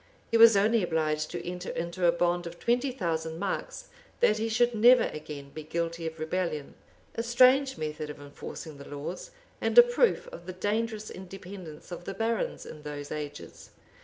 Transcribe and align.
He 0.31 0.35
was 0.35 0.57
only 0.57 0.81
obliged 0.81 1.29
to 1.29 1.47
enter 1.47 1.69
into 1.69 2.07
a 2.07 2.11
bond 2.11 2.47
of 2.47 2.57
twenty 2.59 2.89
thousand 2.91 3.37
marks, 3.37 3.89
that 4.19 4.39
he 4.39 4.49
should 4.49 4.73
never 4.73 5.03
again 5.03 5.51
be 5.51 5.61
guilty 5.61 6.07
of 6.07 6.19
rebellion; 6.19 6.73
a 7.13 7.21
strange 7.21 7.77
method 7.77 8.09
of 8.09 8.19
enforcing 8.19 8.79
the 8.79 8.89
laws, 8.89 9.29
and 9.61 9.77
a 9.77 9.83
proof 9.83 10.27
of 10.29 10.47
the 10.47 10.53
dangerous 10.53 11.11
independence 11.11 11.91
of 11.91 12.05
the 12.05 12.15
barons 12.15 12.65
in 12.65 12.81
those 12.81 13.11
ages! 13.11 13.69